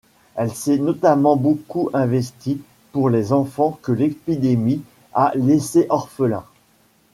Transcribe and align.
Elle 0.33 0.51
s'est 0.55 0.79
notamment 0.79 1.35
beaucoup 1.35 1.91
investie 1.93 2.59
pour 2.91 3.11
les 3.11 3.33
enfants 3.33 3.77
que 3.83 3.91
l'épidémie 3.91 4.81
a 5.13 5.31
laissés 5.35 5.85
orphelins. 5.91 6.45